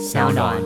[0.00, 0.56] 小暖。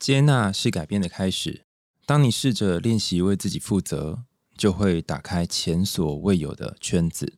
[0.00, 1.62] 接纳是改变的开始。
[2.04, 4.18] 当你试着练习为自己负责，
[4.58, 7.34] 就会打开前所未有的圈子。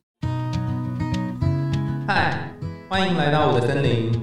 [2.07, 2.51] 嗨，
[2.89, 4.19] 欢迎来到我的森林，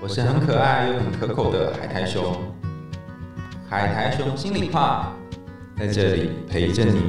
[0.00, 2.42] 我是很可爱又很可口的海苔熊。
[3.68, 5.14] 海苔熊心里话，
[5.76, 7.02] 在这里陪着你。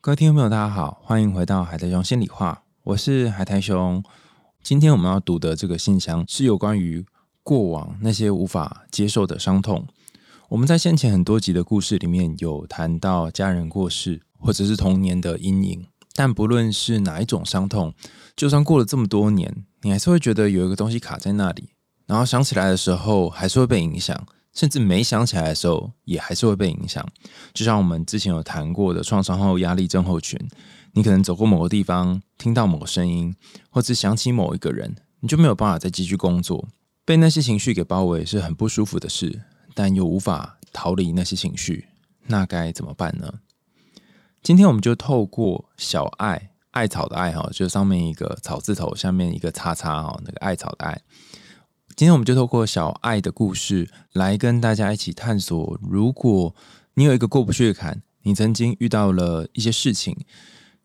[0.00, 4.00] 各位听众朋友，大家好，欢迎回到海苔熊心里话，我是海苔熊。
[4.66, 7.06] 今天我们要读的这个信箱是有关于
[7.44, 9.86] 过往那些无法接受的伤痛。
[10.48, 15.86] 我们在先前很多集的故事里面有谈到家人过世，或者是童年的阴影。
[16.14, 17.94] 但不论是哪一种伤痛，
[18.34, 21.68] 就算过了这么多年，你还是会觉得有一个东西卡在那里，
[22.06, 24.20] 然后想起来的时候还是会被影响，
[24.52, 27.06] 甚至没想起来的时候也还是会被影响。
[27.54, 30.36] 就像我们之前有谈过的创伤后压力症候群，
[30.96, 33.36] 你可能走过某个地方，听到某个声音，
[33.68, 36.68] 或者想起某一个人，你就没有办法再继续工作，
[37.04, 39.42] 被那些情绪给包围是很不舒服的事。
[39.74, 41.88] 但又无法逃离那些情绪，
[42.28, 43.30] 那该怎么办呢？
[44.42, 51.02] 今天我们就透过小爱艾草的爱哈，就上面一个草字头，下面一个叉叉哈，那个艾草的爱。
[51.94, 56.54] 今天我们就透过小爱的故事来跟大家一起探索：如果
[56.94, 60.16] 你有一个过不去的坎，你曾经遇到了一些事情，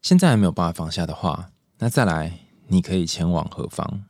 [0.01, 4.03] 现在还没有办法放下的话，那再来你可以前往何方？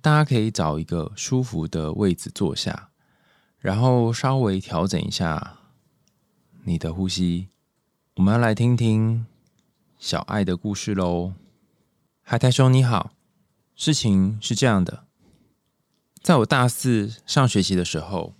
[0.00, 2.88] 大家可以找一个舒服的位置坐下。
[3.58, 5.58] 然后稍微调整一下
[6.64, 7.48] 你的呼吸，
[8.14, 9.26] 我们要来听听
[9.98, 11.34] 小爱的故事喽。
[12.22, 13.10] 海苔兄你好，
[13.74, 15.04] 事情是这样的，
[16.22, 18.32] 在我大四上学期的时候，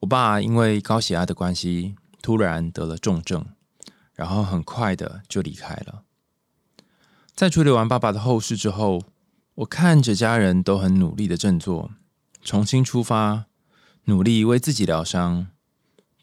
[0.00, 3.46] 我爸因为高血压的关系，突然得了重症，
[4.14, 6.04] 然后很快的就离开了。
[7.34, 9.02] 在处理完爸爸的后事之后，
[9.56, 11.90] 我看着家人都很努力的振作，
[12.42, 13.46] 重新出发。
[14.06, 15.46] 努力为自己疗伤，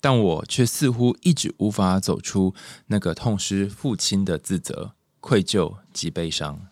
[0.01, 2.53] 但我却似乎一直无法走出
[2.87, 6.67] 那个痛失父亲的自责、愧疚及悲伤，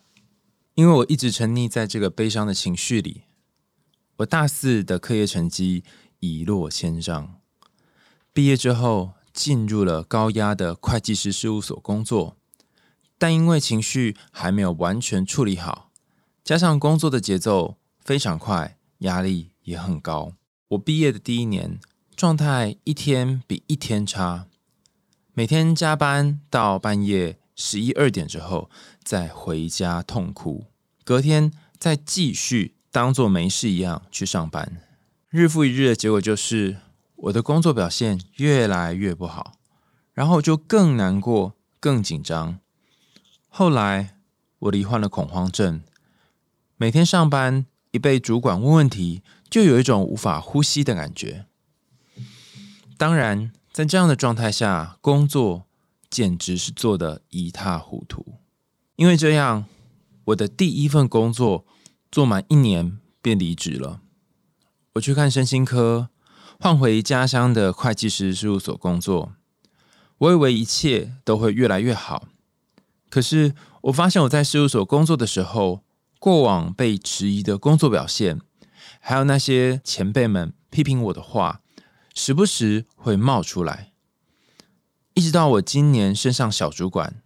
[0.74, 3.22] 因为我一直沉溺在这个悲伤的情绪里。
[4.18, 5.82] 我大四的课业成绩
[6.20, 7.40] 一落千丈，
[8.34, 12.36] 毕业之后进入了高压的会计师事务所工作，
[13.16, 15.92] 但因为情绪还没有完全处理好，
[16.42, 20.32] 加上工作的节奏非常快，压力也很高。
[20.70, 21.78] 我毕业的第一年，
[22.16, 24.48] 状态一天比一天差，
[25.32, 28.68] 每天加班到半夜十一二点之后，
[29.04, 30.64] 再回家痛哭，
[31.04, 34.82] 隔天再继续当做没事一样去上班，
[35.30, 36.78] 日复一日的结果就是
[37.18, 39.54] 我的工作表现越来越不好，
[40.12, 42.58] 然后就更难过、更紧张。
[43.48, 44.16] 后来
[44.60, 45.82] 我罹患了恐慌症，
[46.76, 49.22] 每天上班一被主管问问题。
[49.50, 51.46] 就有一种无法呼吸的感觉。
[52.98, 55.64] 当然，在这样的状态下工作，
[56.10, 58.34] 简直是做的一塌糊涂。
[58.96, 59.64] 因为这样，
[60.26, 61.64] 我的第一份工作
[62.12, 64.02] 做满一年便离职了。
[64.96, 66.10] 我去看身心科，
[66.60, 69.32] 换回家乡的会计师事务所工作。
[70.18, 72.26] 我以为一切都会越来越好，
[73.08, 75.84] 可是我发现我在事务所工作的时候，
[76.18, 78.40] 过往被质疑的工作表现。
[78.98, 81.60] 还有那些前辈们批评我的话，
[82.12, 83.92] 时不时会冒出来，
[85.14, 87.22] 一直到我今年升上小主管，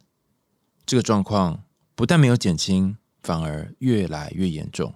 [0.84, 1.64] 这个状况
[1.94, 4.94] 不但没有减轻，反而越来越严重。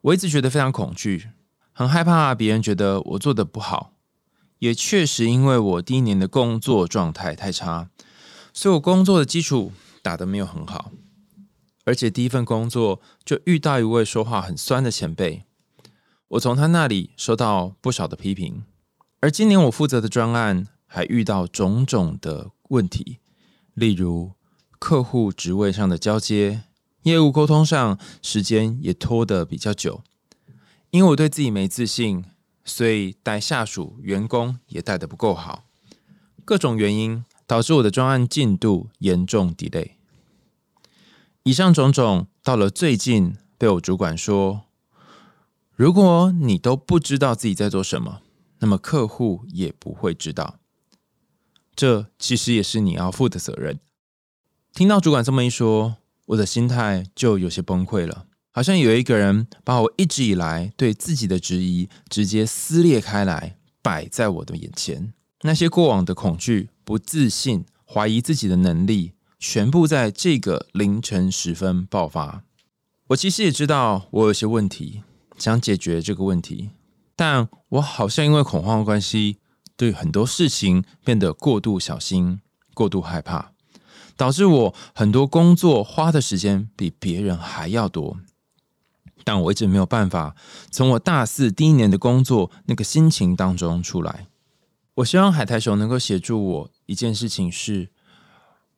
[0.00, 1.28] 我一直觉得非常恐惧，
[1.78, 3.92] 很害怕别人觉得我做的不好，
[4.58, 7.88] 也确实因为我第一年的工作状态太差，
[8.52, 9.70] 所以我工作的基础
[10.02, 10.90] 打得没有很好。
[11.84, 15.44] 而且第一份工作就遇到一位说话很酸的前辈，
[16.26, 18.64] 我从他那里收到不少的批评。
[19.20, 23.18] 而今年我负责的专案还遇到种种的问题，
[23.74, 24.32] 例如
[24.80, 26.64] 客户职位上的交接、
[27.04, 30.02] 业务沟通上时间也拖得比较久。
[30.90, 32.24] 因为我对自己没自信，
[32.64, 35.64] 所以带下属员工也带得不够好。
[36.44, 39.92] 各种原因导致我的专案进度严重 delay。
[41.42, 44.62] 以上种种，到了最近，被我主管说
[45.76, 48.22] ：“如果你都不知道自己在做什么，
[48.60, 50.58] 那么客户也不会知道。
[51.74, 53.78] 这其实也是你要负的责任。”
[54.72, 55.96] 听到主管这么一说，
[56.26, 65.12] 我的心态就有些崩溃了，好像有一个人把我一直以来对自己的质疑直接撕裂开来，摆在我的眼前。
[65.42, 69.12] 那些过往的恐惧、不自信、怀疑自己的能力。
[69.40, 72.42] 全部在这个凌晨时分爆发。
[73.10, 75.04] 我其实也知道我有些问题
[75.38, 76.70] 想解决这个问题，
[77.14, 79.38] 但我好像因为恐慌的关系，
[79.76, 82.40] 对很多事情变得过度小心、
[82.74, 83.52] 过度害怕，
[84.16, 88.18] 导致我很多工作花的时间比别人还要多。
[89.28, 90.34] 但我一直没有办法
[90.70, 94.26] 从我大四第一年的工作那个心情当中出来。
[94.94, 97.90] 我希望海苔熊能够协助我一件事情是。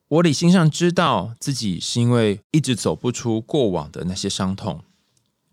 [0.09, 4.83] 我理性上知道自己是因为一直走不出过往的那些伤痛，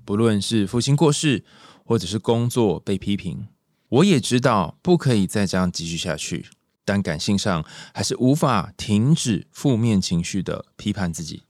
[0.05, 1.45] 不论是父亲过世，
[1.85, 3.47] 或者是工作被批评，
[3.89, 6.47] 我也知道不可以再这样继续下去。
[6.85, 7.65] 但感性上
[7.95, 11.45] 还是无法停止负面情绪的批判自己，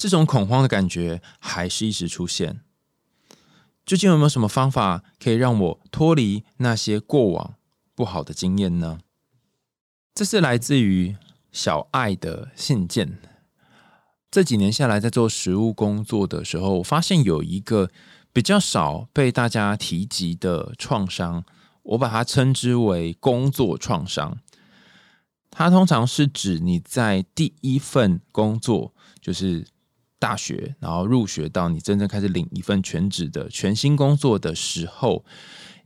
[0.00, 2.60] 这种恐慌的感觉还是一直出现。
[3.84, 7.54] 究竟有没有什么方法可以让我脱离那些过往
[7.94, 8.98] 不好的经验呢？
[10.14, 11.16] 这是来自于。
[11.52, 13.18] 小爱的信件。
[14.30, 17.90] 这几年下来，在做实务工作的时候，我发现有一个
[18.32, 21.44] 比较少被大家提及的创伤，
[21.82, 24.38] 我把它称之为工作创伤。
[25.50, 29.66] 它通常是指你在第一份工作，就是
[30.20, 35.24] 大学，然后入学到你真正开始领一份全职的全新工作的时候，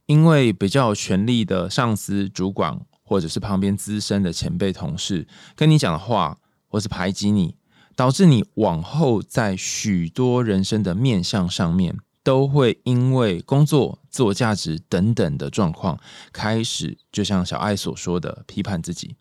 [0.05, 2.79] 因为比较有权力的上司、主管。
[3.07, 6.39] 或者是旁边资深的前辈同事跟你讲的话，
[6.69, 7.55] 或是排挤你，
[7.95, 16.01] 导致你往后在许多人生的面相上面，都会因为工作、自我价值等等的状况，
[16.33, 19.17] 开始就像小爱所说的批判自己。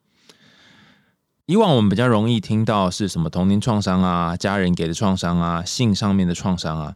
[1.45, 6.95] 以往我们比较容易听到是什么童年创伤啊、家人给的创伤啊、性上面的创伤啊。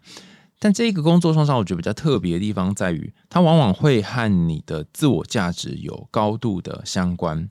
[0.58, 7.50] 但这个工作创伤，我觉得比较特别的地方在于，它往往会和你的自我价值有高度的相关，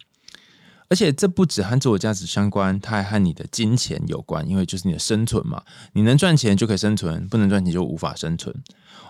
[0.89, 5.63] 而且这不止和自我价值相关，它还和你的金钱有关，因为就是你的生存嘛，
[5.93, 8.57] 你能赚钱就可以生存，不能赚钱就无法生存。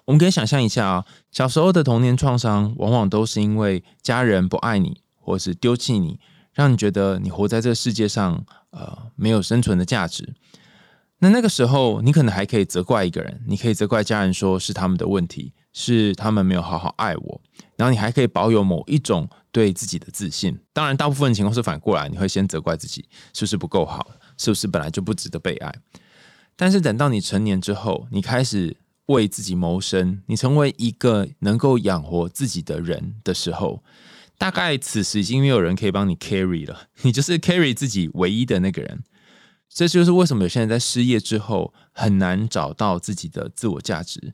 [0.07, 6.19] 我们可以想象一下啊，小时候的童年创伤，往往都是因为家人不爱你，或是丢弃你，
[6.57, 10.35] 让你觉得你活在这个世界上，呃，没有生存的价值。
[11.19, 17.41] 那那个时候，你可能还可以责怪一个人，你可以责怪家人，说是他们的问题，是他们没有好好爱我。
[17.77, 20.59] 然后你还可以保有某一种对自己的自信。
[20.73, 24.07] 当然，大部分情况是反过来，你会先责怪自己是不是不够好，
[24.39, 25.75] 是不是本来就不值得被爱。
[26.55, 28.75] 但是等到你成年之后，你开始
[29.07, 33.83] 为自己谋生，你成为一个能够养活自己的人的时候，
[34.39, 39.03] 大概此时已经没有人可以帮你 carry 了， 你就是 carry 自己唯一的那个人。
[39.69, 44.33] 这就是为什么有些人在失业之后很难找到自己的自我价值。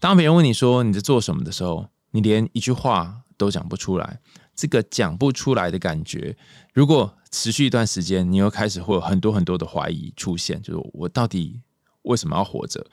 [0.00, 4.20] 当别人问你说你在做什么的时候，你连一句话都讲不出来。
[4.54, 6.36] 这个讲不出来的感觉，
[6.74, 11.60] 如果持续一段时间，你又开始会有很多很多的怀疑出现，就是我到底
[12.02, 12.84] 为什么要活着？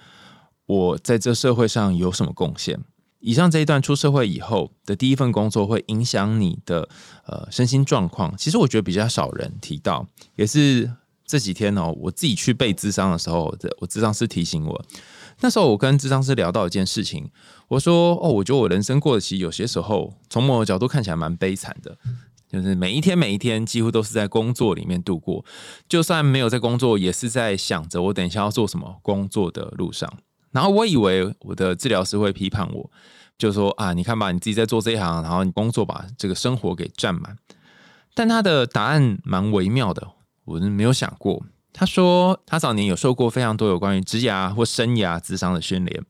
[0.65, 2.79] 我在这社会上有什么贡献？
[3.19, 6.89] 以上这一段出社会以后的第一份工作会影响你的
[7.25, 8.35] 呃身心状况。
[8.37, 10.91] 其实我觉得比较少人提到，也是。
[11.31, 14.85] 这几天哦，我自己去背智商的时候，我智商师提醒我，
[15.41, 17.29] 那时候我跟智商师聊到一件事情，
[17.67, 21.95] 我说哦，我觉得我人生过得其实有些时候，从某个角度看起来蛮悲惨的，
[22.51, 25.45] 就是每一天每一天几乎都是在工作里面度过，
[25.87, 30.11] 就算没有在工作，也是在想着我等一下要做什么工作的路上。
[30.51, 32.91] 然后我以为我的治疗师会批判我，
[33.37, 37.37] 就说啊，你看吧，你自己在做这一行，然后你工作把这个生活给占满。
[38.13, 40.07] 但他的答案蛮微妙的。
[40.45, 41.43] 我是没有想过。
[41.71, 46.03] 他说他早年有受过非常多有关于职涯或生涯智商的训练。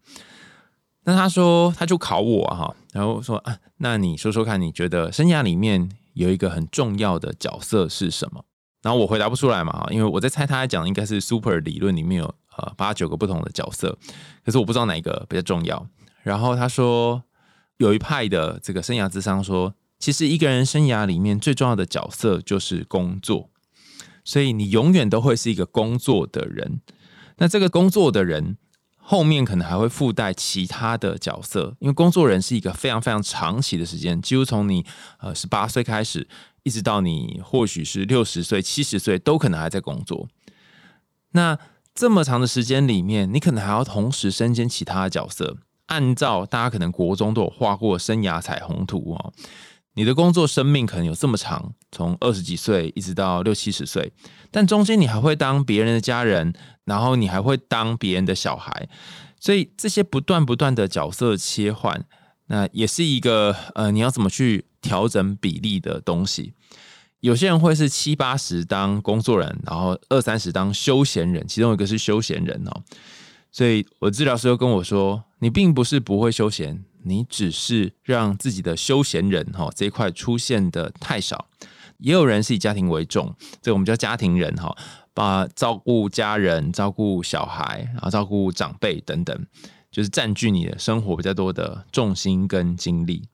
[1.03, 8.45] 那他说他就考我哈，然后说啊，那你说说看，你觉得生涯里面有一个很重要的角色是什么？
[8.81, 13.97] 然后我回答不出来嘛，因为我在猜他讲的应该是 super 理论里面有呃八九个不同的角色，
[14.45, 15.87] 可是我不知道哪一个比较重要。
[16.23, 17.23] 然后他说
[17.77, 23.49] 有一派的这个生涯智商说，其实一个人生涯里面最重要的角色就是工作。
[24.25, 26.81] 所以你永远都会是一个工作的人，
[27.37, 28.57] 那这个工作的人
[28.95, 34.85] 后面可能还会附带其他的角色，因为工作人是一个非常非常长期的时间，几乎从你
[35.19, 36.27] 呃十八岁开始，
[36.61, 40.27] 一直到你或许是六十岁、七十岁，都可能还在工作。
[41.31, 41.57] 那
[41.99, 45.57] 这么长的时间里面，你可能还要同时身兼其他的角色。
[45.87, 49.33] 按照大家可能国中都有画过生涯彩虹图哦。
[49.95, 54.13] 你的工作生命可能有这么长，从二十几岁一直到六七十岁，
[54.49, 56.53] 但中间你还会当别人的家人，
[56.85, 58.87] 然后你还会当别人的小孩，
[59.37, 62.05] 所以这些不断不断的角色切换，
[62.45, 66.53] 那也是一个呃，你要怎么去调整比例的东西。
[67.21, 72.81] 有些人会是七八十当工作人，然后二三十当休闲人，其中一个是休闲人哦。
[73.51, 81.47] 所以我治疗师又跟我说，你并不是不会休闲，你只是让自己的休闲人哈这一块出现的太少。
[81.97, 84.73] 也有人是以家庭为重，这我们叫家庭人哈，
[85.13, 89.45] 把照顾家人、照顾小孩，然后照顾长辈等等，
[89.91, 93.27] 就是占据你的生活比较多的重心跟精力。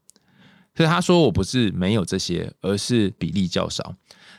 [0.75, 3.93] 所以他说我不是没有这些，而是比例较少。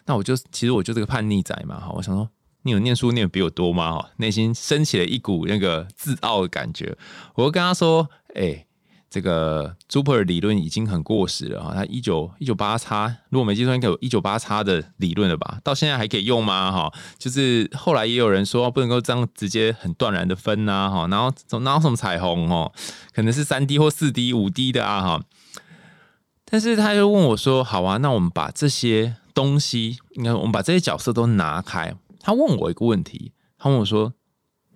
[0.04, 2.28] 那我就其实我就是个叛逆仔嘛哈，我想说
[2.62, 4.10] 你有念书念比我多吗哈？
[4.18, 6.96] 内心升起了一股那个自傲的感觉。
[7.34, 8.62] 我就跟他说，哎。
[9.08, 15.58] 这个 Super 理论已经很过时了哈，他一九一九八叉，如果没记错，应该有一九八叉的理论了吧？
[15.62, 16.70] 到现在还可以用吗？
[16.72, 22.70] 哈，就是后来也有人说不能够这样直接很断然的分呐，哈，然后哪有什么彩虹哦，
[23.14, 25.22] 可能是三 D 或四 D、五 D 的啊，哈。
[26.48, 34.14] 但是他又问我说：“好啊，那我们把这些东西，你看我们把这些角色都拿开。”他问我一个问题，他问我说：“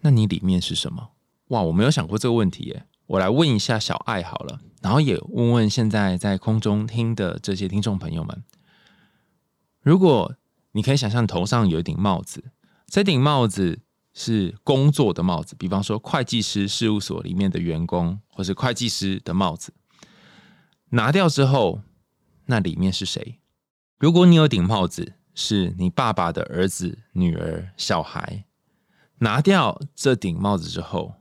[0.03, 1.11] 那你里面是什么？”
[1.49, 2.85] 哇，我没有想过这个问题耶。
[3.07, 8.45] 我来问一下小爱好了，然后也问问现在在空中听的这些听众朋友们：
[9.81, 10.35] 如果
[10.73, 12.53] 你可以想象头上有一顶帽子，
[12.87, 13.81] 这顶帽子
[14.15, 19.73] 是工作的帽子，比方说会计师事务所里面的员工，或是会计师的帽子，
[20.90, 21.82] 拿掉之后，
[22.47, 23.40] 那里面是谁？
[23.99, 28.44] 如果你有顶帽子是你爸爸的儿子、女儿、小孩，
[29.18, 31.14] 拿掉这顶帽子之后，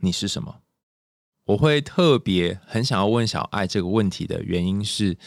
[0.00, 0.60] 你是什么？
[1.44, 5.18] 我会特别很想要问小爱这个问题的原因是，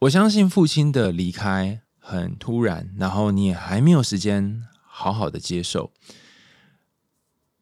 [0.00, 5.92] 我相信父亲的离开很突然，然后你也还没有时间好好的接受。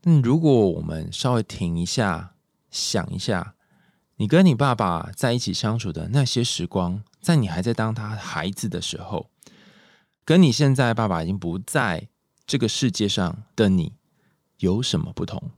[0.04, 2.34] 嗯，如果我们稍微停一下，
[2.70, 3.53] 想一下，
[4.16, 9.28] 你跟你爸爸在一起相处的那些时光，在你还在当他孩子的时候，
[10.24, 12.08] 跟你现在爸爸已经不在
[12.46, 13.94] 这个世界上的你
[14.58, 15.50] 有什么不同？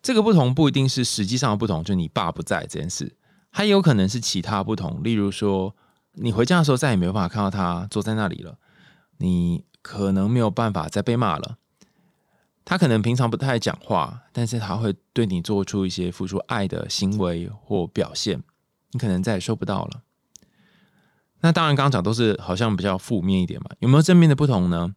[0.00, 3.16] 这个不同不一定是实际上的不同，就你爸不在这件事，
[3.50, 5.02] 还有可能是其他不同。
[5.02, 5.74] 例如说，
[6.12, 8.58] 你回家的时候再也没有办法看到他坐在那里了，
[9.16, 11.56] 你可能没有办法再被骂了。
[12.64, 18.42] 他可能平常不太讲话，但是他会对你做出一些付出爱的行为或表现，
[18.92, 20.02] 你可能再也收不到了。
[21.40, 24.94] 那当然，刚刚讲都是好像比较负面一点嘛，有没有正面的不同呢？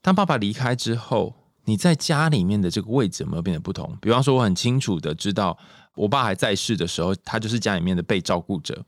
[0.00, 1.36] 当爸爸离开之后。
[1.66, 3.96] 你在家里面的这个位置有没有变得不同？
[4.00, 5.56] 比方说，我很清楚的知道，
[5.94, 8.84] 我爸还在世的时候，他就是家里面的被照顾者，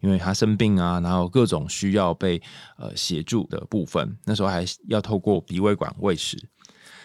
[0.00, 2.42] 因为他生病啊，然后各种需要被
[2.76, 6.36] 呃协助的部分，那时候还要透过鼻胃管喂食。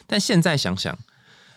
[0.08, 0.98] 但现在想想，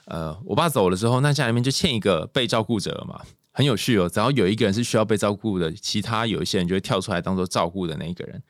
[0.07, 3.21] 呃，我爸走了之后，那家里面就欠一个被照顾者了嘛，
[3.53, 4.09] 很有趣哦。
[4.09, 8.43] 只要有一个人是需要被照顾的，其他有一些人就会跳出来当做照顾的那一个人。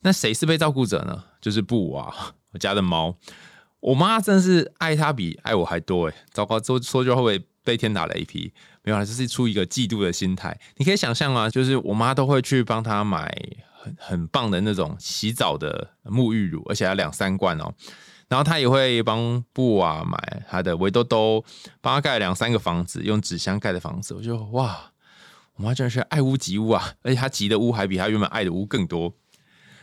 [0.00, 1.24] 那谁是被照顾者呢？
[1.40, 2.14] 就是布娃，
[2.52, 3.16] 我家的猫。
[3.80, 6.14] 我妈真是爱他比爱我还多哎！
[6.32, 8.52] 糟糕，说说就会被天打雷劈？
[8.82, 10.58] 没有啊，就是出一个嫉妒的心态。
[10.76, 13.32] 你可以想象啊，就是我妈都会去帮他买
[13.80, 17.72] 很很棒的那种洗澡的沐浴乳，而且要两三罐哦。
[18.28, 21.44] 然后他也会帮布瓦买他的围兜兜，
[21.80, 24.14] 帮他盖两三个房子，用纸箱盖的房子。
[24.14, 24.92] 我就哇，
[25.54, 26.94] 我妈真的是爱屋及乌啊！
[27.02, 29.14] 而且她积的屋还比她原本爱的屋更多。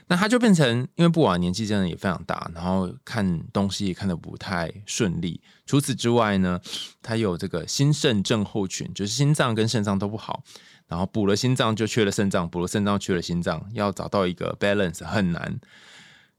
[0.07, 5.41] 那他就变成，因为布瓦年纪真的也非常大，然后看东西也看得不太顺利。
[5.65, 6.59] 除此之外呢，
[7.01, 10.43] 他有这个心肾症候群，就是心脏跟肾脏都不好，
[10.87, 15.57] 然后补了心脏就缺了肾脏，补了肾脏缺了心脏，要找到一个 balance 很难。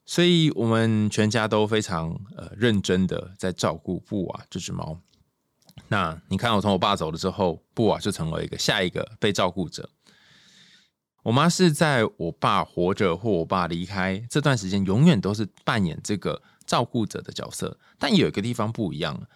[0.06, 5.00] 所以我们全家都非常呃认真的在照顾布瓦这只猫。
[5.88, 9.90] 那你看，我从我爸走了之后，布瓦就成为一个下一个被照顾者。
[11.24, 17.78] 我妈是在我爸活着或我爸离开这段时间，永远都是扮演这个照顾者的角色。
[17.98, 19.26] 但有一个地方不一样，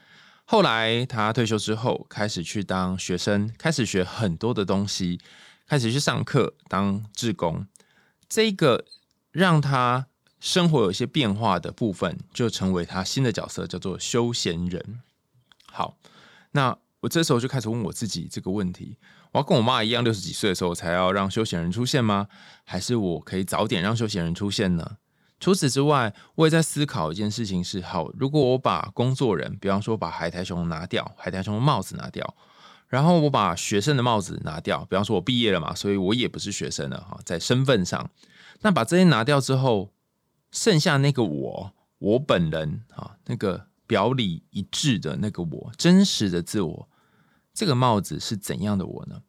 [0.45, 5.19] 后来他退休之后，开始去当学生，开始学很多的东西，
[5.67, 7.67] 开始去上课当志工。
[8.29, 8.85] 这个
[9.33, 10.09] 让他
[10.41, 15.01] 生活有一些变化的部分，就成为他新的角色，叫做休闲人。
[15.71, 15.97] 好，
[16.53, 18.97] 那我这时候就开始问我自己这个问题。
[19.33, 22.29] 我要跟我妈一样，六十几岁的时候才要让休闲人出现吗？
[22.65, 24.97] 还是我可以早点让休闲人出现呢？
[25.39, 32.35] 除此之外，我也在思考一件事情：是好，如果我把工作人，比方说把海苔熊拿掉，海苔熊帽子拿掉，
[32.89, 38.11] 然后我把学生的帽子拿掉，比方说我毕业了嘛，所以我也不是学生了哈，在身份上，
[38.63, 39.93] 那把这些拿掉之后，
[40.51, 46.89] 剩下那个我，我本人啊，那个表里一致的那个我，真实的自我。
[47.53, 49.23] 这个帽子是怎样的我呢？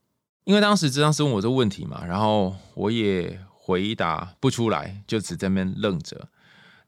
[0.44, 6.30] 因为当时治疗师问我这个问题嘛，然后我也回答不出来，就只在那边愣着。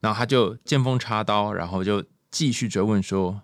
[0.00, 3.42] 然后他就见缝插刀，然后就继续追问说：“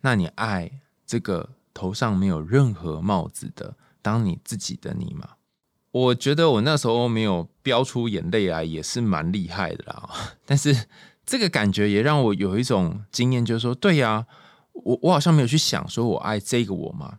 [0.00, 5.30] 那你爱这个头上没有任何帽子的当你自己的你吗？
[5.96, 10.10] 我觉得我那时候没有飙出眼泪来，也是蛮厉害的啦。
[10.44, 10.88] 但是
[11.24, 14.26] 这个感觉也让我有一种经验，就是说，对呀，
[14.74, 17.18] 我我好像没有去想说我爱这个我吗？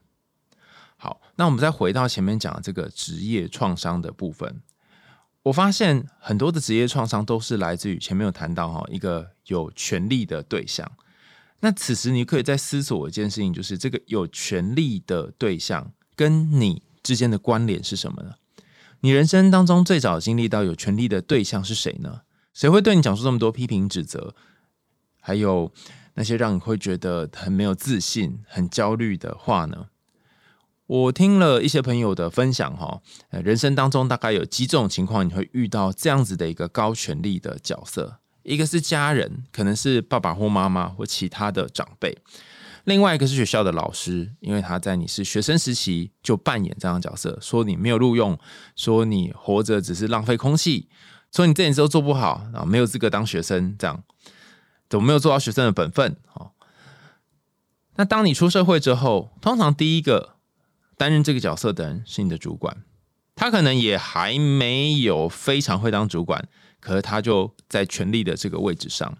[0.96, 4.62] 好，那我们再回到前面讲的这个职业创伤的部分，
[5.42, 10.88] 我发现很多的职业创伤都是来自于前面有谈到哈一个有权利的对象。
[11.62, 18.34] 那此时你可以在思索一件事情，就是这个有权利的对象跟你之间的关联是什么呢？
[19.02, 22.22] 你人生当中最早经历到有权利的对象是谁呢？
[22.54, 24.34] 谁会对你讲述这么多批评指责，
[25.22, 25.72] 还有
[26.16, 29.88] 那些让你会觉得很没有自信、很焦虑的话呢？
[30.88, 42.18] 我听了一些朋友的分享，哈，人生当中大概有几种情况你会遇到这样子的一个高权力的角色，一个是家人，可能是爸爸或妈妈或其他的长辈。
[42.88, 48.40] 另外一个是学校的老师，因为他在你是学生时期就扮演这样角色，说你没有录用，
[48.78, 50.88] 说你活着只是浪费空气，
[51.34, 54.02] 说你这件事都做不好啊，没有资格当学生，这样
[54.90, 56.16] 怎么没有做到学生的本分？
[56.34, 56.52] 哦，
[57.98, 60.38] 那当你出社会之后，通常第一个
[60.96, 62.86] 担任这个角色的人是你的主管，
[63.36, 66.48] 他可能也还没有非常会当主管，
[66.80, 69.18] 可是他就在权力的这个位置上。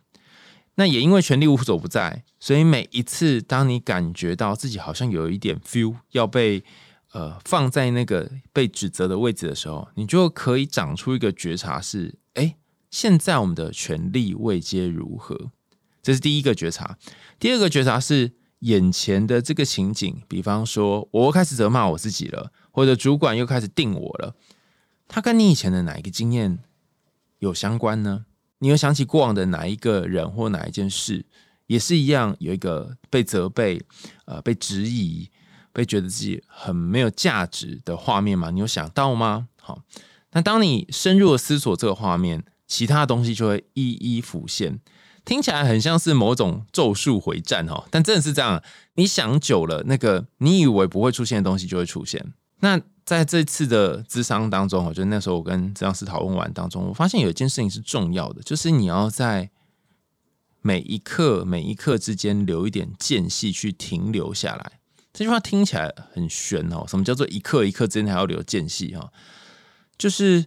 [0.80, 6.64] 那也因为权力无所不在，所以每一次当你感觉到自己好像有一点 feel 要被
[7.14, 12.56] 呃放在那个被指责的位置的时候，你就可以长出一个觉察，是哎，
[12.92, 15.50] 现在我们的权力位阶如何？
[16.04, 16.98] 这是第一个觉察。
[17.40, 24.36] 第二个觉察是眼前的这个情景，比方说我开始责骂我自己了，或者主管又开始定我了，
[25.08, 26.60] 他跟你以前的哪一个经验
[27.40, 28.26] 有相关呢？
[28.60, 31.26] 你有想起过往的哪一个人或哪一件事，
[31.68, 33.82] 也是一样有一个被责备、
[34.26, 35.30] 呃被质疑、
[35.72, 38.50] 被觉得自己很没有价值的画面吗？
[38.50, 39.48] 你有想到吗？
[39.62, 39.82] 好，
[40.32, 44.80] 那当你深入的思索这个画面，其他东西就会一一浮现。
[45.24, 48.64] 听起来很像是某种咒术回战哦，但真的是这样。
[48.96, 52.34] 你想久了，那个你以为不会出现的东西就会出现。
[52.60, 59.50] 那在这次的智商当中，我觉得那时候我跟智商师讨论完当中，我发现有一件事情是重要的，就是你要在
[60.62, 64.80] 每一刻每一刻之间留一点间隙去停留下来。
[65.14, 69.10] 这句话听起来很玄哦，什么叫做一刻一刻之间还要留间隙哈？
[69.98, 70.46] 就是，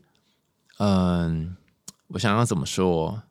[0.78, 1.56] 嗯，
[2.08, 3.22] 我想要怎么说？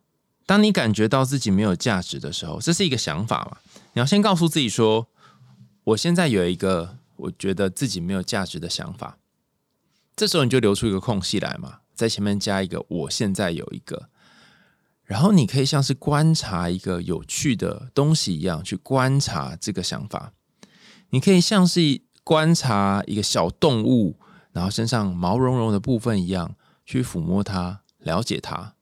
[0.44, 3.58] 当你感觉到自己没有价值的时候，这是一个想法嘛？
[3.92, 5.06] 你要先告诉自己说，
[5.84, 9.18] 我现在有一个我觉得自己没有价值的想法。
[10.16, 14.10] 这时候你就留出一个空隙来嘛，在前面加一个“我现在有一个”，
[15.04, 20.32] 然后你可以像是观察一个有趣的东西一样去观察这个想法。
[21.10, 24.16] 你可以像是观察一个小动物，
[24.52, 26.54] 然后身上毛茸茸的部分一样
[26.84, 28.74] 去抚摸它，了解它。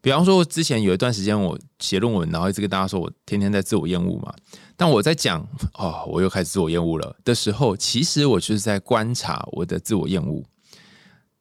[0.00, 4.34] 比方说，之前有一段时间我写论文，然后一直跟大家说我天天在自我厌恶嘛。
[4.78, 10.44] 但我在讲哦，我又开始自我厌恶了的时候，其实我就是在观察我的自我厌恶。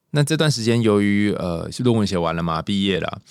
[0.09, 3.21] 那这段时间，由于呃论文写完了嘛，毕业了，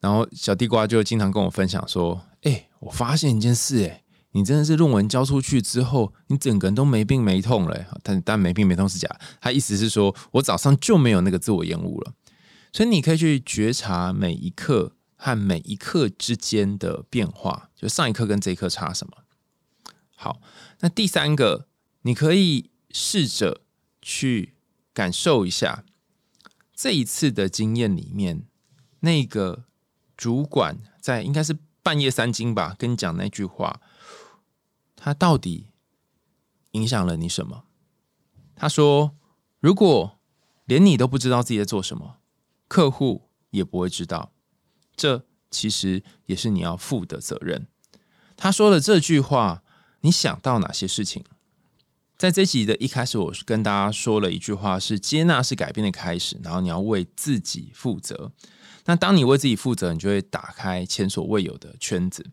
[0.00, 7.86] 然后小地瓜就经常跟我分享说：“哎，我发现一件事，哎，你真的是论文交出去之后，你整个人都没病没痛了。
[8.02, 9.08] 但但没病没痛是假，
[9.40, 12.12] 他意思是说我早上就没有那个自我厌恶了。”
[12.74, 19.14] 所以你可以去觉察每一刻和每一刻之间的变化，就上一刻跟这一刻差什么。
[20.22, 20.42] 好，
[20.80, 21.66] 那第三个，
[22.02, 23.62] 你可以试着
[24.02, 24.54] 去
[24.92, 25.82] 感受一下
[26.74, 28.44] 这一次的经验里面，
[29.00, 29.64] 那个
[30.18, 33.80] 主管在应该是半夜三更吧，跟你讲那句话，
[34.94, 35.68] 他到底
[36.72, 37.64] 影响了你什么？
[38.54, 39.16] 他说
[39.58, 40.20] ：“如果
[40.66, 42.18] 连你都不知道自己在做什么。”
[42.68, 44.34] 客户也不会知道，
[44.94, 47.66] 这其实也是你要负的责任。
[48.36, 49.64] 他说了这句话，
[50.02, 51.24] 你想到哪些事情？
[52.16, 58.32] 在这集的一开始，我是跟大家说了一句话：是接纳是改变的开始，然后你要为自己负责。
[58.86, 62.26] 那当你为自己负责，你就会打开前所未有的圈子。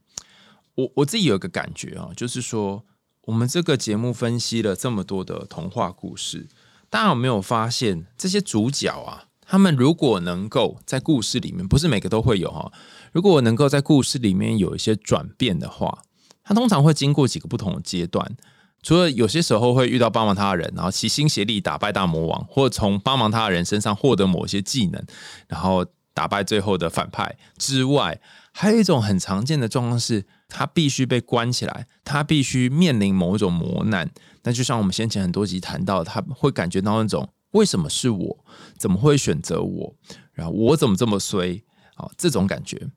[0.76, 2.86] 我我自己有一个感觉啊，就是说，
[3.22, 6.48] 我们这个节目分析了这么多的童话故事，
[6.90, 9.26] 大家有没有发现这些主角啊？
[9.50, 12.72] 他们如果能够在故事里面，不是每个都会有哈。
[13.14, 16.04] 如果我能够在故事里面有一些转变的话，
[16.48, 18.38] 他通常会经过几个不同的阶段。
[18.82, 25.04] 除了有些时候会遇到帮忙他的人，然后齐心协力打败大魔王，或从帮忙他的人身上获得某些技能，
[25.48, 28.22] 然后打败最后的反派之外，
[28.54, 34.10] 还有一种很常见的状况是，他必须被关起来，他必须面临某一种磨难。
[34.44, 38.46] 那就像我们先前很多集谈到，他会感觉到那种为什么是我，
[38.78, 39.96] 怎么会选择我，
[40.32, 41.62] 然后我怎么这么衰
[41.96, 42.10] 啊？
[42.16, 42.88] 这种感觉。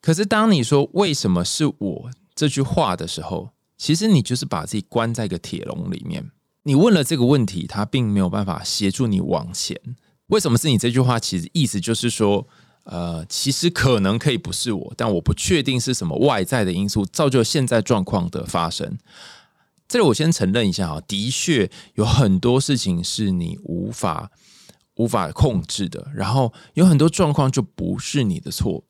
[0.00, 6.30] 可是当你说为什么是我这句话的时候，其实你就是把自己关在一个铁笼里面。
[6.62, 9.76] 你问了这个问题，他并没有办法协助你往前。
[10.28, 11.18] 为什么是你这句话？
[11.18, 12.46] 其实意思就是说。
[12.90, 18.96] 呃，其实可能可以不是我，但我不确定是什么外在的因素造就现在状况的发生。
[19.86, 24.30] 这里我先承认一下哈，的确有很多事情是你无法
[24.94, 28.82] 无法控制的，然后有很多状况就不是你的错。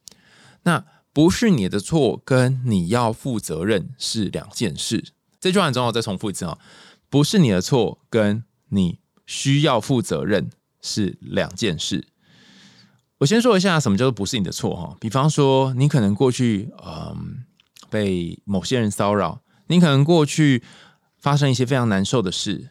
[0.62, 0.84] 那
[1.18, 5.06] 不是你的错，跟你要负责任是两件事。
[5.40, 6.56] 这句话很重要，再重复一次啊，
[7.10, 10.48] 不是你的错，跟你需要负责任
[10.80, 12.06] 是两件事。
[13.18, 17.44] 我先说一下什么叫做不是你的错哈，比方说你可能过去嗯
[17.90, 20.62] 被某些人骚扰，你可能过去
[21.18, 22.68] 发生一些非常难受的事，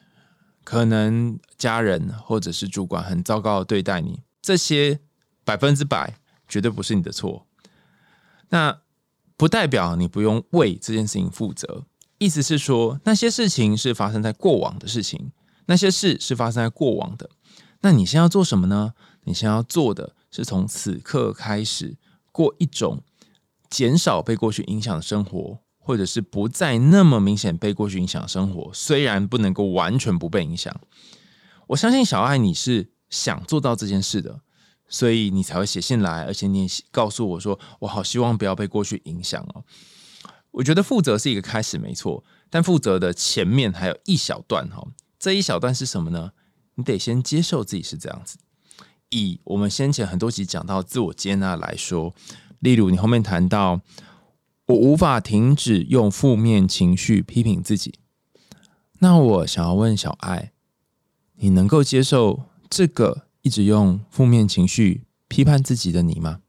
[0.64, 5.02] 可能家人或者是主管很糟糕的对待你，这些
[5.44, 7.46] 百分之百绝对不是你的错。
[8.50, 8.82] 那
[9.36, 11.86] 不代表你不用为这件事情负责，
[12.18, 15.32] 意思是说那些事情是发生在过往的事情，
[15.66, 17.30] 那些事是发生在过往的。
[17.82, 18.94] 那你现在要做什么呢？
[19.24, 20.14] 你现在要做的。
[20.30, 21.98] 是从此刻开始
[22.34, 23.02] 过一种
[23.70, 28.70] 减少被过去影响的生活，或者是不再那么明显被过去影响的生活。
[28.74, 30.80] 虽然不能够完全不被影响，
[31.68, 34.42] 我相信小爱你是想做到这件事的，
[34.88, 39.64] 所以你才会写信来，而且你告诉我说，我好希望不要被过去影响哦。
[40.52, 44.88] 我觉得负责是一个开始，没错，但负责的前面还有一小段哈。
[45.20, 46.32] 这一小段是什么呢？
[46.76, 48.38] 你得先接受自己是这样子。
[49.10, 52.14] 以我们先前很多集讲到自我接纳来说，
[52.60, 53.82] 例如你后面谈到
[54.66, 58.00] 我无法停止用负面情绪批评自己，
[59.00, 60.52] 那我想要问小爱，
[61.36, 66.40] 你能够接受这个一直用负面情绪批判自己的你吗？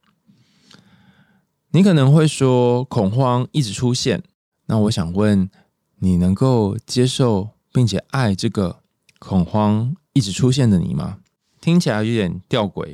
[1.70, 4.22] 你可能会说恐慌一直出现，
[4.66, 5.50] 那我想问，
[5.98, 8.80] 你能够接受并且爱这个
[9.18, 11.18] 恐慌一直出现的你吗？
[11.60, 12.86] 听起来有点吊诡，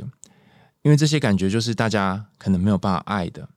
[0.83, 3.49] 因为这些感觉就是大家可能没有办法爱的。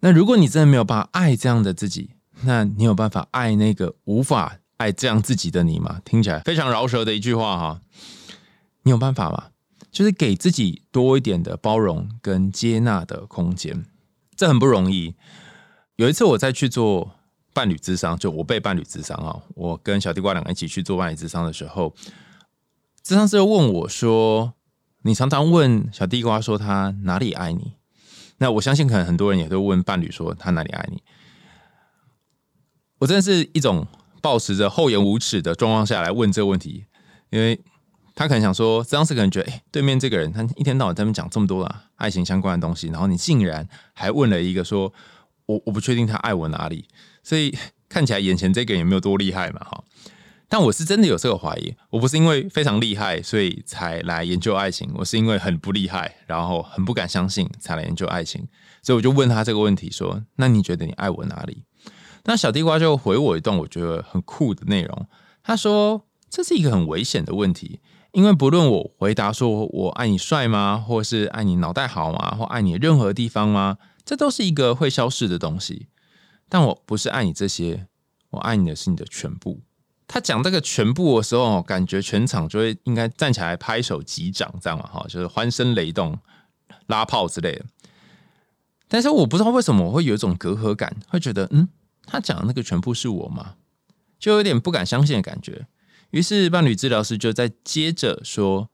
[0.00, 2.10] 那如果你真的没有办法爱这样的自己，
[2.44, 6.00] 那你有办法爱那个无法爱这样自己的你吗？
[6.04, 7.82] 听起来非常饶舌的一句话哈，
[8.82, 9.48] 你有办法吗？
[9.90, 13.84] 就是给自己多一点的包容跟接纳的空间，
[14.36, 15.14] 这很不容易。
[15.96, 17.12] 有一次我在去做
[17.52, 21.94] 伴侣智商，就我被伴侣智商啊，我跟小地瓜两个一起去做伴侣智商的时候。
[23.02, 24.54] 这上次又问我说
[25.02, 27.72] ：“你常常问小地瓜说他哪里爱你？
[28.38, 31.02] 那我相信可能很多人也都问伴侣说他哪里爱你。
[32.98, 33.86] 我真的是一种
[34.20, 36.84] 保持着厚颜无耻的状况下来问这个问题，
[37.30, 37.58] 因为
[38.14, 44.92] 他可能想说，这当时可能觉得，哎，对面这个人他一天到晚在那边讲这么多啊爱情相关的东西，然后你竟然还问了一个说，
[45.46, 46.86] 我我不确定他爱我哪里，
[47.22, 47.56] 所以
[47.88, 49.84] 看起来眼前这个人也没有多厉害嘛，哈。”
[50.52, 58.48] 但我是真的有这个怀疑，我不是因为非常厉害所以才来研究爱情，我是因为很不厉害，然后很不敢相信才来研究爱情，
[58.82, 61.62] 所以我就问他这个问题说：“那你觉得你爱我哪里？”
[62.26, 65.06] 那小地瓜就回我一段我觉得很酷的内容，
[65.44, 67.78] 他说：“这是一个很危险的问题，
[68.12, 75.88] 因为不论我回答说我爱你帅吗，或是爱你脑袋好吗，或爱你任何地方吗，这都是一个会消失的东西。
[76.48, 77.86] 但我不是爱你这些，
[78.30, 79.60] 我爱你的是你的全部。”
[80.12, 86.18] 他讲这个全部的时候，感觉全场就会应该站起来拍手击掌，这样嘛哈，就是欢声雷动、
[86.88, 87.64] 拉炮之类的。
[88.88, 91.68] 但是我不知道为什么我会有一种隔阂感，会觉得嗯，
[92.06, 93.54] 他讲的那个全部是我吗？
[94.18, 95.68] 就有点不敢相信的感觉。
[96.10, 98.68] 于是伴侣治疗师就在接着说，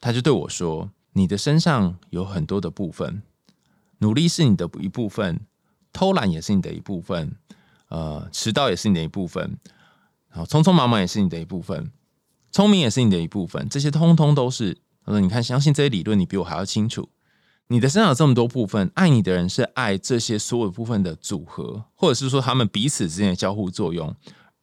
[0.00, 3.22] 他就对我说：“你的身上有很多的部分，
[3.98, 5.40] 努力是你的一部分，
[5.92, 7.36] 偷懒也是你的一部分，
[7.88, 9.58] 呃，迟到也是你的一部分。”
[10.30, 11.90] 然后，匆匆忙忙也是你的一部分，
[12.52, 14.78] 聪明也是你的一部分，这些通通都是。
[15.04, 17.08] 他说：“你看，相信这些理论，你比我还要清楚。
[17.68, 24.14] 你的身上有这么多部分，爱你的人是爱这些所有部分的组合，或者是说他们彼此之间的交互作用，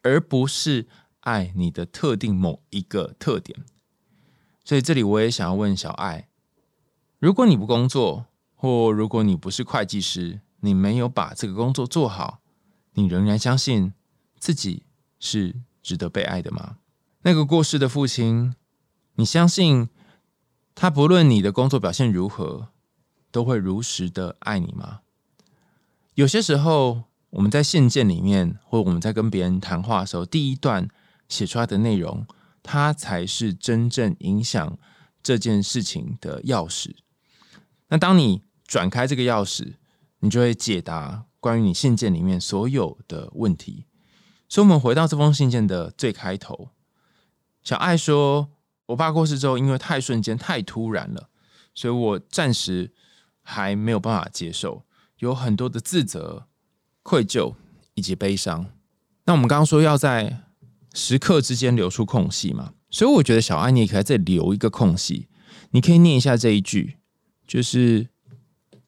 [0.04, 0.86] 而不是
[1.28, 3.60] 爱你的特定某一个特点。
[4.64, 6.30] 所以这里我也想要问小爱：
[7.20, 12.40] 如果你不工作，或如果你不是会计师，你没有把这个工作做好，
[12.94, 13.94] 你仍然相信
[14.40, 14.84] 自己？”
[15.20, 16.78] 是值得被爱的吗？
[17.24, 18.54] 那个过世的父亲，
[19.16, 19.90] 你相信
[20.76, 22.68] 他不论你的工作表现如何，
[23.32, 25.00] 都会如实的爱你吗？
[26.14, 30.88] 有些时候，我们在信件里面，或我们在跟别人谈话的时候，第一段
[31.28, 32.26] 写出来的内容，
[32.62, 34.78] 它才是真正影响
[35.22, 36.96] 这件事情的钥匙。
[37.90, 39.76] 那当你转开这个钥匙，
[40.20, 43.86] 你就会解答关于你信件里面所有的问题。
[44.50, 46.70] 所以，我们回到这封信件的最开头，
[47.64, 48.50] 小爱说
[48.88, 51.30] ：“我爸过世之后，因为太瞬间、太突然了，
[51.74, 52.94] 所以我暂时
[53.42, 54.86] 还没有办法接受，
[55.20, 56.48] 有很多的自责、
[57.04, 57.56] 愧疚
[57.94, 58.68] 以及悲伤。
[59.26, 60.44] 那我们刚刚说要在
[60.98, 65.28] 时刻之间留出空隙嘛，所以我觉得小爱你也可以在这里留一个空隙，
[65.72, 66.98] 你可以念一下这一句，
[67.46, 68.08] 就是。”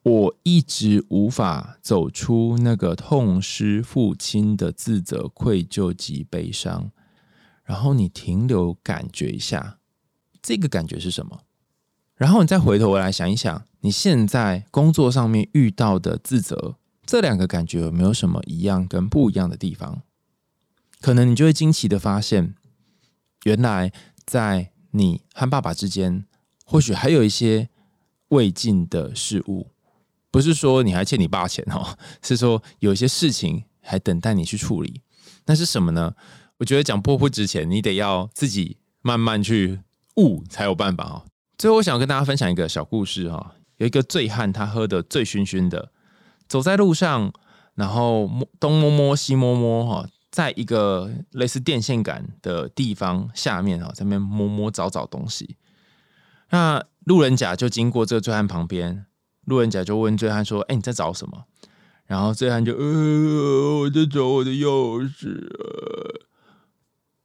[0.02, 6.90] 我一直无法走出那个痛失父亲的自责、愧疚及悲伤。
[7.66, 9.78] 然后你停留，感觉一下
[10.42, 11.42] 这个感觉是什么？
[12.16, 20.02] 然后你再回头来想一想，你现在工作上面遇到的自责，这两个感觉有没有什么一样跟不一样的地方？
[21.02, 22.56] 可能你就会惊奇的发现，
[23.46, 23.92] 原来
[24.26, 26.26] 在你和爸爸之间，
[26.66, 27.70] 或许还有一些
[28.30, 29.72] 未尽的事物。
[30.32, 35.02] 不是说你还欠你爸钱哦， 是说有一些事情还等待你去处理。
[35.46, 36.14] 那是什么呢？
[36.58, 39.80] 我觉得讲破不值钱，你得要自己慢慢去
[40.18, 41.26] 悟才有办法哦。
[41.58, 43.56] 最后，我想跟大家分享一个小故事哈。
[43.78, 45.92] 有一个醉汉，他喝的醉醺醺的，
[46.48, 47.34] 走在路上，
[47.76, 55.58] 然后摸东摸摸西摸摸哈，在一个类似电线杆的地方下面啊，在那摸摸找找东西。
[56.52, 59.06] 那路人甲就经过这个醉汉旁边。
[59.46, 61.46] 路人甲就问醉汉说：“哎，你在找什么？”
[62.06, 65.50] 然后醉汉就：“呃，我在找我的钥匙。”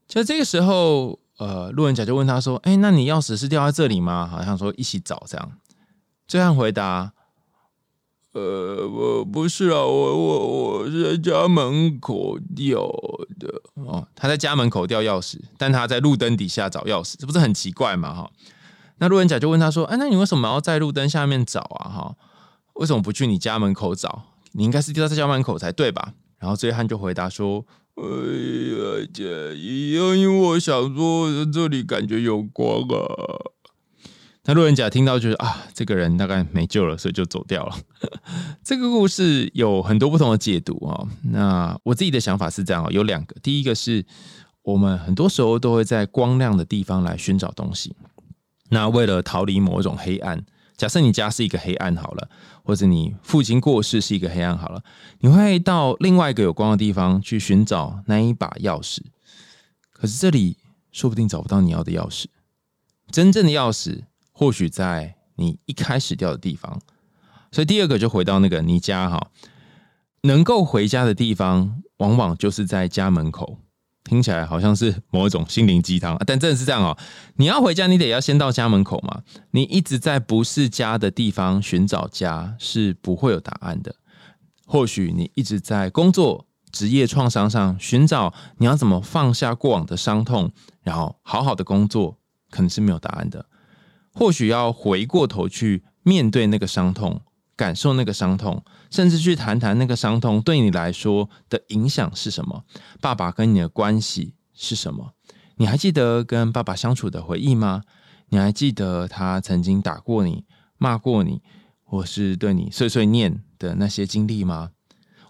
[0.08, 5.52] 就这个时候，呃，路人甲就问他说：“哎，那你钥匙是掉在这里吗？”好像说一起找这样。
[6.26, 7.12] 醉汉回答
[8.34, 12.80] ：“呃，我不是啊，我我我是在家门口掉
[13.38, 14.06] 的哦。
[14.16, 18.12] 他在家门口掉钥匙，但他在路灯底下找钥匙，这不是很奇怪吗？
[18.12, 18.30] 哈。”
[18.98, 21.86] 那路人甲就问他说：“哎，那你为什么要在路灯下面找啊？
[21.88, 22.16] 哈，
[22.74, 24.24] 为什么不去你家门口找？
[24.52, 32.98] 你应该是掉在家门口才对吧？”然后醉汉就回答说：“哎呀，姐因为我想说这里感觉有光啊。”
[34.46, 37.76] 那路人甲听到就是啊，这个人大概没救了，所以就走掉了。
[38.62, 41.08] 这个故事有很多不同的解读啊。
[41.22, 43.34] 那我自己的想法是这样有两个。
[43.42, 44.04] 第一个是
[44.62, 47.96] 我们很多时候都会在光亮的地方来寻找东西。
[48.68, 50.44] 那为了逃离某一种黑暗，
[50.76, 52.28] 假设你家是一个黑暗好了，
[52.62, 54.82] 或者你父亲过世是一个黑暗好了，
[55.20, 58.98] 你会到另外一个有光的地方去寻找那一把钥匙。
[59.90, 60.58] 可是这里
[60.92, 62.26] 说不定找不到你要的钥匙，
[63.10, 64.02] 真正的钥匙
[64.44, 66.78] 或许在你一开始掉的地方。
[67.50, 69.30] 所以第二个就回到那个你家哈，
[70.20, 73.58] 能够回家的地方，往往就是在家门口。
[74.02, 76.94] 听起来好像是某一种心灵鸡汤，但真的是这样哦。
[77.36, 79.22] 你要回家，你得要先到家门口嘛。
[79.52, 83.96] 你一直在不是家的地方寻找家，是不会有答案的。
[84.66, 90.52] 或许你一直在工作、职业创伤上寻找你要怎么放下过往的伤痛，
[90.82, 92.18] 然后好好的工作，
[92.50, 93.46] 可能是没有答案的。
[94.14, 97.20] 或许要回过头去面对那个伤痛。
[97.56, 102.64] 感受那个伤痛，甚至去谈谈那个伤痛对你来说的影响是什么？
[103.00, 105.12] 爸爸跟你的关系是什么？
[105.54, 107.82] 你还记得跟爸爸相处的回忆吗？
[108.30, 110.44] 你还记得他曾经打过你、
[110.78, 111.42] 骂过你，
[111.84, 114.70] 或是对你碎碎念的那些经历吗？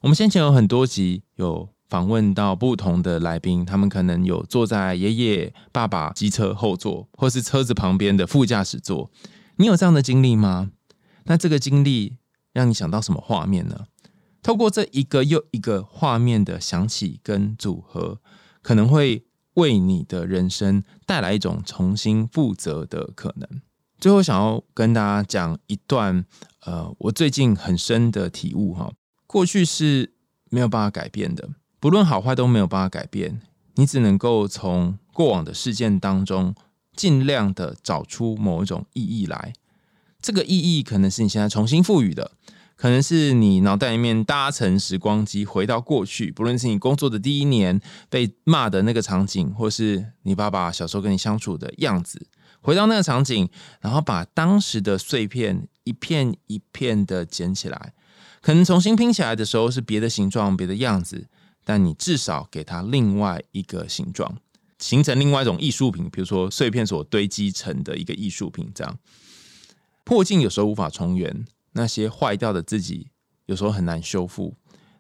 [0.01, 9.13] 我们先前有很多集有访问到不同的来宾，他们可能有坐在爷爷、爸爸机车后座，或是车子旁边的副驾驶座。
[9.59, 10.73] 你有这样的经历吗？
[11.27, 12.17] 那这个经历
[12.53, 13.87] 让你想到什么画面呢？
[14.43, 18.19] 透过这一个又一个画面的想起跟组合，
[18.61, 23.49] 可能会为你的人生带来一种重新负责的可能。
[24.01, 26.25] 最后，想要跟大家讲一段，
[26.63, 28.93] 呃，我最近很深的体悟哈。
[29.29, 30.13] 过去是
[30.51, 31.51] 没有办法改变的，
[31.85, 33.43] 不论好坏都没有办法改变。
[33.75, 36.55] 你只能够从过往的事件当中，
[36.97, 39.53] 尽量的找出某一种意义来。
[40.23, 42.31] 这个意义可能是你现在重新赋予的，
[42.75, 52.27] 可能是你脑袋里面搭乘时光机回到过去，不论是你工作的第一年被骂的那个场景，或是你爸爸小时候跟你相处的样子，
[52.63, 53.47] 回到那个场景，
[53.83, 57.93] 然后把当时的碎片一片一片的捡起来，
[58.41, 61.27] 可能重新拼起来的时候是别的形状、别的样子，
[61.65, 64.37] 但你至少给它另外一个形状，
[64.79, 68.99] 形成另外一种艺术品，比如说碎片所堆积成的一个艺术品，这样。
[70.05, 73.09] 破镜有时候无法重圆，那些坏掉的自己
[73.47, 74.55] 有时候很难修复。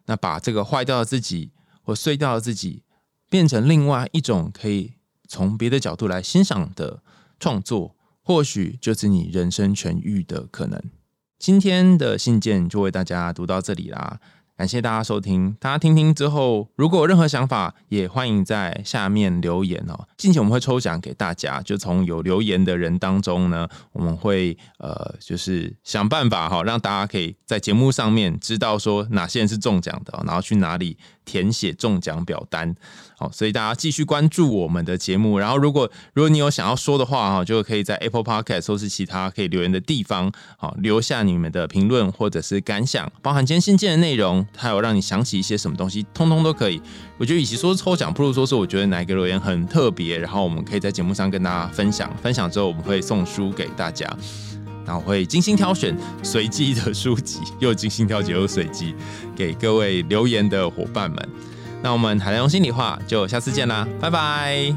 [0.06, 2.82] 那把这个坏掉的自己或碎掉的自己，
[3.28, 4.94] 变成另外一种可以
[5.28, 7.02] 从别的角度来欣赏的
[7.38, 10.82] 创作，或许就是你人生痊愈的可能。
[11.38, 14.20] 今天的信件就为大家读到这里啦。
[14.56, 20.06] 感谢大家收听，大家听听之后，如果有任何想法，也欢迎在下面留言哦。
[20.16, 32.72] 近期我们会抽奖给大家，就从有留言的人当中呢，我们会呃，就是想办法哈，让大家可以在节目上面知道说哪些人是中奖的，然后去哪里填写中奖表单。
[33.32, 35.38] 所以大家继续关注我们的节目。
[35.38, 44.46] 然后，如果如果你有想要说的话哈，就可以在 Apple Podcast 或是其他可以留言的地方，好留下你们的评论或者是感想，包含今天信件的内容。
[44.56, 46.80] 还有让你想起一些什么东西，通通都可以。
[47.18, 52.10] 我觉得与其说是抽奖，不如说是我觉得哪一个留言很特别，然后我们可以在节目上跟大家分享。
[52.22, 54.08] 分享之后，我们会送书给大家，
[54.84, 58.94] 然后会精心挑选随机的书籍，又精心挑选又随机
[59.36, 61.28] 给各位留言的伙伴们。
[61.84, 64.74] 那我们海洋心里话就下次见啦，拜拜。